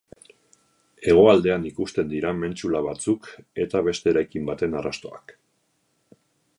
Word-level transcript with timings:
Hegoaldean 1.11 1.67
ikusten 1.71 2.09
dira 2.15 2.31
mentsula 2.39 2.81
batzuk 2.87 3.31
eta 3.67 3.85
beste 3.89 4.13
eraikin 4.15 4.51
baten 4.53 4.77
arrastoak. 4.83 5.39